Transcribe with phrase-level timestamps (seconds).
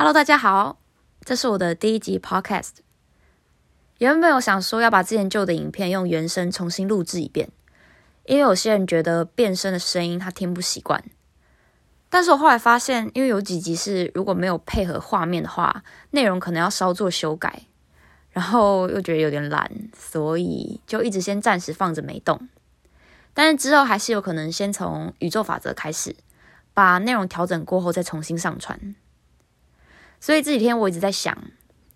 [0.00, 0.78] Hello，大家好，
[1.26, 2.76] 这是我的第一集 Podcast。
[3.98, 7.50] 原本我想说要把之前旧的影片用原声重新录制一遍，
[8.24, 11.04] 因为有些人觉得变声的声音他听不习惯。
[12.08, 17.66] 但是我后来发现，因为有几集是如果没有配合画面的话，内容可能要稍作修改，
[18.30, 22.48] 然后又觉得有点懒，所以就一直先暂时放着没动。
[23.34, 26.16] 但是之后还是有可能先从宇宙法则开始，
[26.72, 28.94] 把内容调整过后再重新上传。
[30.20, 31.36] 所以这几天我一直在想，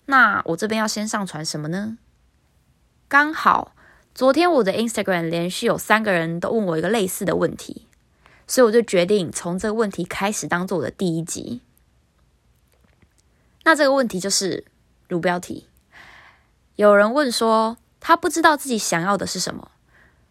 [0.07, 1.99] 那我这边要先上传什么呢？
[3.07, 3.77] 刚好
[4.15, 7.87] 昨天我的 Instagram 连续有三个人都问我一个类似的问题，
[8.47, 11.61] 所以我就决定从这个问题开始当做我的第一集。
[13.65, 14.65] 那这个问题就是
[15.09, 15.69] 如标题，
[16.77, 19.71] 有人问说他不知道自己想要的是什么，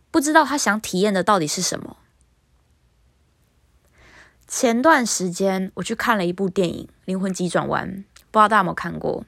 [0.10, 1.98] 不知道他想体验的到底是什么。
[4.56, 7.90] 前段时间我去看了一部电影《灵魂急转弯》，
[8.30, 9.26] 不知道大家有没有看过？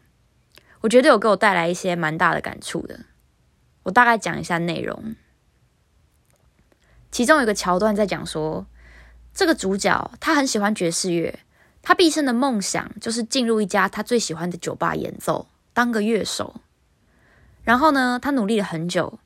[0.81, 2.99] 我觉得有给我带来一些蛮大的感触的。
[3.81, 5.15] 我大概讲一下内容。
[7.09, 8.67] 其中有个桥段在讲说，
[9.33, 11.39] 这个主角他很喜欢爵士乐，
[11.81, 16.61] 他毕生的梦想就是进入一家他最喜欢的酒吧演奏，当个乐手。
[17.63, 19.17] 然后呢，他努力了很久，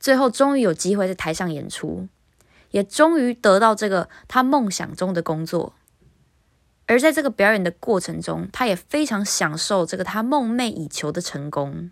[0.00, 2.08] 最后终于有机会在台上演出。
[2.70, 5.74] 也终于得到这个他梦想中的工作，
[6.86, 11.90] 而在这个表演的过程中，他也非常享受这个他梦寐以求的成功。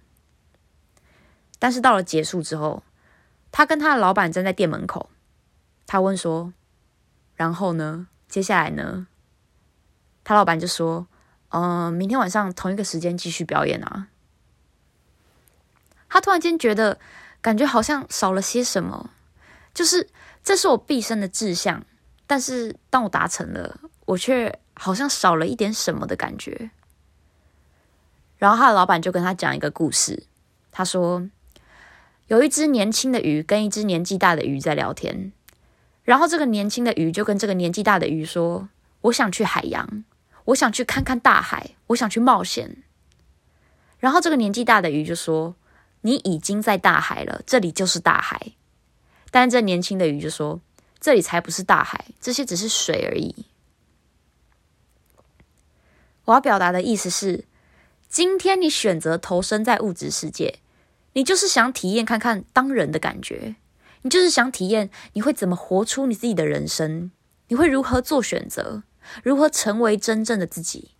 [1.58, 2.82] 但是到了结束之后，
[3.50, 5.08] 他跟他的老板站在店门口，
[5.86, 6.52] 他问说
[7.34, 8.08] ：“然后呢？
[8.28, 9.06] 接下来呢？”
[10.22, 11.06] 他老板就说
[11.48, 14.08] ：“嗯，明天晚上同一个时间继续表演啊。”
[16.10, 16.98] 他突然间觉得，
[17.40, 19.08] 感觉好像少了些什么，
[19.72, 20.10] 就是。
[20.46, 21.84] 这是我毕生的志向，
[22.24, 26.70] 但是当我达成了，我却好像少了一点什么的感觉。
[28.38, 30.22] 然后他的老板就跟他讲一个故事，
[30.70, 31.28] 他说
[32.28, 35.32] 有一只年轻的鱼跟一只年纪大的鱼在聊天，
[36.04, 38.68] 然后这个年轻的鱼就跟这个年纪大的鱼说
[39.02, 40.04] ：“我想去海洋，
[40.44, 42.84] 我想去看看大海，我想去冒险。”
[43.98, 45.56] 然后这个年纪大的鱼就说
[46.02, 48.52] ：“你已经在大海了，这里就是大海。”
[49.36, 50.62] 但这年轻的鱼就说
[50.98, 53.44] ：“这里才不是大海，这些只是水而已。”
[56.24, 57.44] 我要表达的意思是，
[58.08, 60.60] 今天你选择投身在物质世界，
[61.12, 63.56] 你就是想体验看看当人的感觉，
[64.00, 67.10] 你就是想体验你会怎么活出你自己的人生，
[67.48, 68.84] 你会如何做选择，
[69.22, 70.92] 如何成为真正的自己。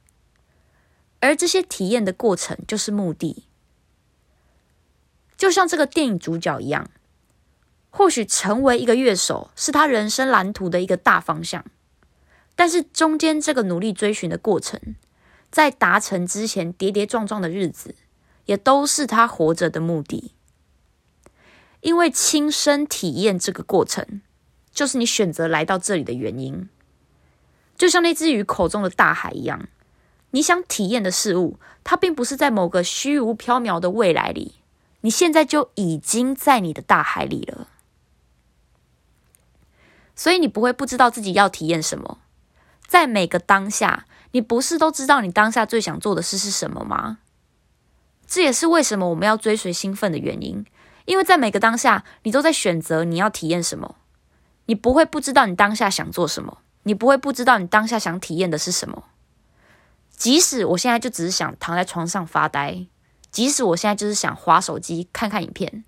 [1.20, 3.46] 而这些体验的过程就是目的，
[5.38, 6.90] 就像这个电影主角一样。
[7.96, 11.64] 或许成为一个乐手是他人生蓝图的一个大方向，
[12.54, 14.78] 但是中间这个努力追寻的过程，
[15.50, 17.94] 在达成之前跌跌撞撞的日子，
[18.44, 20.34] 也都是他活着的目的。
[21.80, 24.20] 因为亲身体验这个过程，
[24.70, 26.68] 就是你选择来到这里的原因。
[27.78, 29.68] 就像那只鱼口中的大海一样，
[30.32, 34.56] 你想体验的事物，它并不是在某个虚无缥缈的未来里，
[35.00, 37.68] 你现在就已经在你的大海里了。
[40.16, 42.18] 所以你不会不知道自己要体验什么，
[42.88, 47.18] 在每个当下，你不是都知道你当下最想做的事是什么吗？
[48.26, 50.66] 这也是为什么我们要追随兴奋的原因，
[51.04, 53.96] 因为在每个当下，你都在选择你要体验什么。
[54.64, 59.04] 你不会不知道你当下想做什么，你不会不知道你当下想体验的是什么。
[60.10, 62.86] 即使我现在就只是想躺在床上发呆，
[63.30, 65.84] 即使我现在就是想划手机看看影片，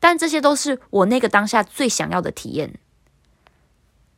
[0.00, 2.78] 但这些都是我那个当下最想要的体验。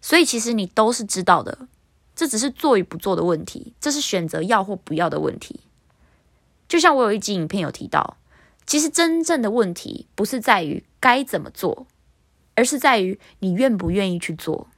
[0.09, 1.69] 所以其实你都是知道的，
[2.17, 5.61] 这只是做与不做的问题，这是选择要或不要的问题。
[6.67, 8.17] 就像我有一集影片有提到，
[8.65, 11.87] 其实真正的问题不是在于该怎么做，
[12.55, 14.69] 而是在于你愿不愿意去做。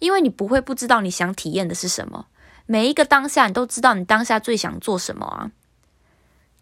[0.00, 2.26] 因为你不会不知道你想体验的是什么，
[2.66, 5.52] 每一个当下你都知道你当下最想做什么啊。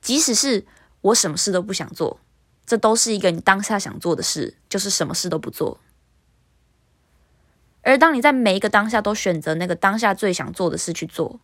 [0.02, 0.66] 即使是
[1.00, 2.20] 我什么事都不想做，
[2.66, 5.80] 这都是一个你当下想做的事，就是什么事都不做。
[7.82, 11.40] 而当你在每一个当下都选择那个当下最想做的事去做，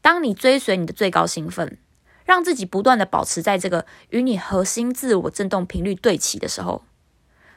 [0.00, 1.78] 当你追随你的最高兴奋，
[2.24, 6.84] 让自己不断的保持在这个与你核心自我振动频率对齐的时候，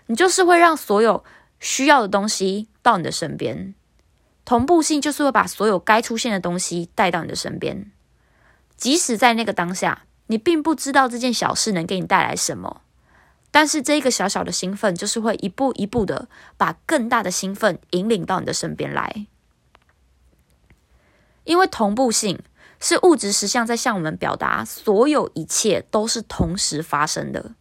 [0.08, 1.24] 你就是会让所有
[1.60, 3.76] 需要的东西到你的身边，
[4.44, 7.92] 同步性就是会把所有该出现的东西带到你的身边，
[8.76, 12.82] 即使在那个当下，你并不知道这件小事能给你带来什么。
[13.52, 19.26] 但是这一个小小的兴奋，就是会一步一步的把更大的兴奋引领到你的身边来。
[21.46, 22.40] 因为同步性
[22.80, 27.54] 是物质实相在向我们表达，所有一切都是同时发生的。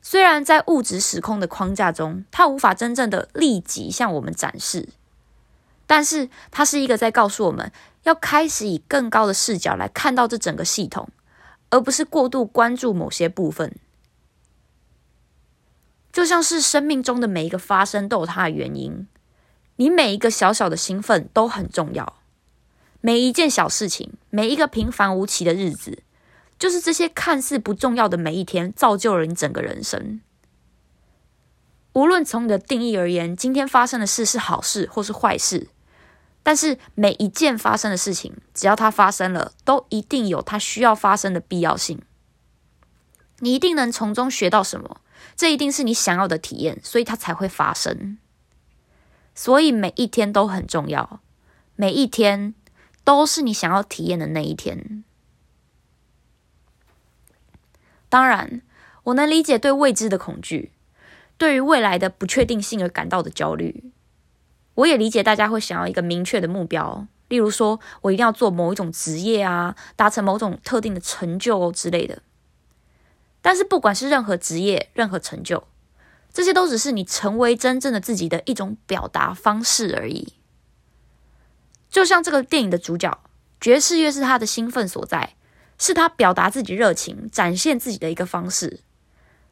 [0.00, 4.90] 虽然在物质时空的框架中，它无法真正的立即向我们展示，
[5.86, 7.72] 但是它是一个在告诉我们
[8.04, 11.08] 要开始以更高的视角来看到这整个系统，
[11.70, 13.74] 而不是过度关注某些部分。
[16.14, 19.08] 就像是生命中的每一个发生都有它的原因，
[19.74, 22.20] 你每一个小小的兴奋都很重要，
[23.00, 26.04] 每一件小事情，每一个平凡无奇的日子。
[26.56, 30.20] 就是这些看似不重要的每一天，造就了你整个人生。
[31.94, 35.66] 无论从你的定义而言，今天发生的事是好事或是坏事，
[36.44, 42.00] 但是每一件发生的事情，只要它发生了，都一定有它需要发生的必要性。
[43.40, 45.00] 你一定能从中学到什么，
[45.36, 48.18] 这一定是你想要的体验，所以它才会发生。
[49.34, 51.20] 所以每一天都很重要，
[51.76, 52.54] 每一天
[53.02, 55.02] 都是你想要体验的那一天。
[58.08, 58.62] 当然，
[59.02, 60.70] 我能理解对未知的恐惧，
[61.36, 63.90] 对于未来的不确定性而感到的焦虑。
[64.74, 72.22] 我也理解大家会想要一个明确的目标，例如说我一定要做某一种职业啊，达成某种特定的成就之类的。
[73.44, 75.64] 但是，不管是任何职业、任何成就，
[76.32, 80.32] 这些都只是你成为真正的自己的一种表达方式而已。
[81.90, 83.22] 就像这个电影的主角，
[83.60, 85.34] 爵士乐是他的兴奋所在。
[85.76, 88.80] 是他表达自己热情、展现自己的一个方式，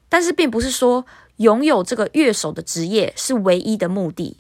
[0.09, 1.05] 但是并不是说
[1.39, 4.39] 拥有这个乐手的职业是唯一的目的，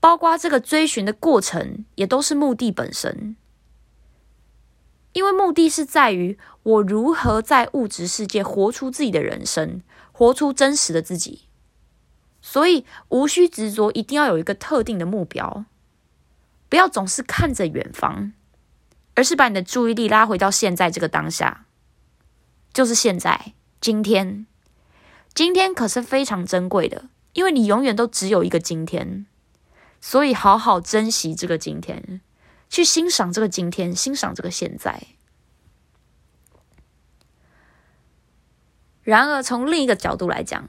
[0.00, 3.36] 包括这个追寻的过程也都是目的本身，
[5.18, 9.82] 因为目的是在于我如何在物质世界活出自己的人生，
[10.12, 11.48] 活出真实的自己，
[12.40, 15.64] 所以无需执着一定要有一个特定的目标，
[16.68, 18.32] 不要总是看着远方。
[19.16, 21.66] 而是把你的注意力拉回到现在这个当下，
[22.72, 24.46] 就是现在，今天，
[25.34, 29.26] 今天可是非常珍贵的，因为你永远都只有一个今天，
[30.00, 32.20] 所以好好珍惜这个今天，
[32.68, 35.02] 去欣赏这个今天，欣赏这个现在。
[39.02, 40.68] 然而，从另一个角度来讲，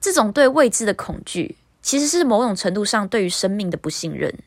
[0.00, 4.40] 这种对未知的恐惧，其实是某种程度上对于生命的不信任。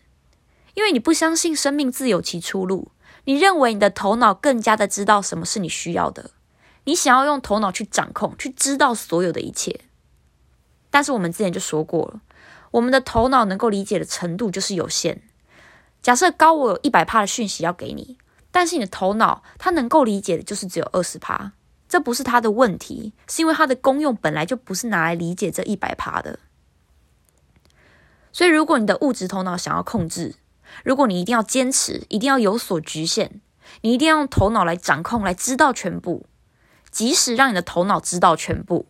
[0.73, 2.91] 因为你不相信生命自有其出路，
[3.23, 6.31] 你认为你的头脑更加的知道什么是你需要的，
[6.83, 9.79] 你想要用头脑去掌控，去知道所有的一切。
[10.89, 12.21] 但是我们之前就说过了，
[12.71, 15.21] 我们的头脑能够理解的程度就是有限。
[16.01, 18.17] 假设高我有一百帕的讯息要给你，
[18.51, 21.51] 但是你的头脑它能够理解的就是只有二十帕，
[21.89, 26.39] 这不是它的问题，是因为它的功用本来就不是拿来理解这一百帕的。
[28.31, 30.35] 所以如果你的物质头脑想要控制，
[30.83, 33.41] 如果你一定要坚持，一定要有所局限，
[33.81, 36.25] 你一定要用头脑来掌控，来知道全部。
[36.89, 38.87] 即使让你的头脑知道全部，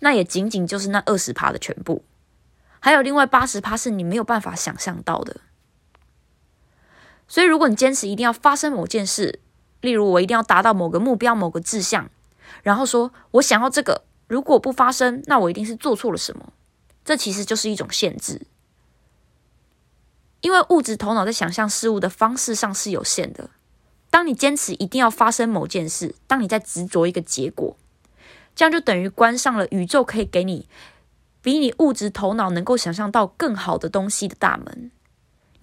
[0.00, 2.04] 那也仅仅就是那二十趴的全部，
[2.80, 5.40] 还有另外八十趴是你没有办法想象到的。
[7.26, 9.40] 所以，如果你坚持一定要发生某件事，
[9.80, 12.10] 例如我一定要达到某个目标、某个志向，
[12.62, 16.52] 然后说我想要这个，如果不发生，那我一定是做错了什么。
[17.04, 18.42] 这其实就是一种限制。
[20.40, 23.50] 因为物质头脑在想象事物的方式上是有限的。
[24.10, 27.76] 当你坚持一定要发生某件事，当你在执着一个结果，
[28.54, 30.68] 这样就等于关上了宇宙可以给你
[31.42, 34.90] 比你物质头脑能够想象到更好的东西的大门。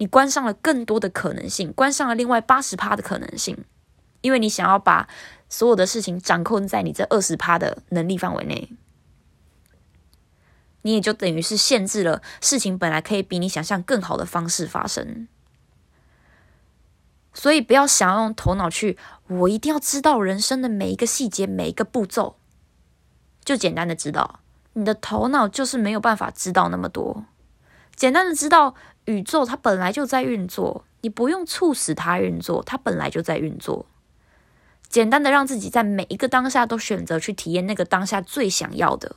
[0.02, 3.56] 你关上了更多的可能性，关上了另外八十趴的可能性，
[4.20, 5.08] 因为你想要把
[5.48, 8.72] 所有的事情掌控在你这二十趴的能力范围内。
[10.80, 15.28] 你也就等于是限制了事情本来可以比你想象更好的方式发生，
[17.32, 22.34] 所以不要想要用头脑去，我一定要知道人生的每一个细节、每一个步骤，
[23.44, 24.40] 就简单的知道，
[24.72, 27.24] 你的头脑就是没有办法知道那么多。
[27.94, 28.74] 简单的知道
[29.06, 33.86] 宇宙它本来就在运作，你不用促使它运作，它本来就在运作。
[34.88, 39.16] 简单的让自己在每一个当下都选择去体验那个当下最想要的。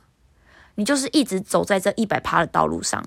[0.76, 3.06] 你就是一直走在这一百趴的道路上，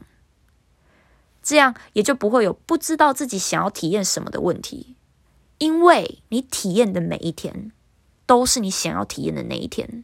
[1.41, 4.95] 这样也就不会有不知道自己想要体验什么的问题，
[5.57, 7.71] 因为你体验的每一天
[8.25, 10.03] 都是你想要体验的那一天。